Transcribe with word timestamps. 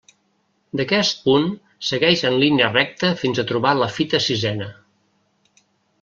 D'aquest 0.79 1.19
punt 1.25 1.43
segueix 1.89 2.23
en 2.31 2.39
línia 2.45 2.71
recta 2.71 3.11
fins 3.19 3.41
a 3.43 3.45
trobar 3.51 3.73
la 3.81 3.91
fita 3.97 4.23
sisena. 4.29 4.71